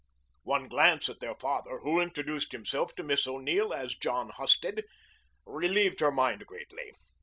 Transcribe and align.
One 0.41 0.67
glance 0.67 1.09
at 1.09 1.19
their 1.19 1.35
father, 1.35 1.77
who 1.83 2.01
introduced 2.01 2.53
himself 2.53 2.95
to 2.95 3.03
Miss 3.03 3.27
O'Neill 3.27 3.71
as 3.71 3.93
John 3.95 4.29
Husted, 4.29 4.83
relieved 5.45 5.99
her 5.99 6.11
mind 6.11 6.47
greatly. 6.47 6.93